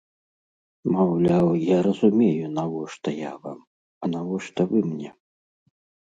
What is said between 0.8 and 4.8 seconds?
Маўляў, я разумею, навошта я вам, а навошта вы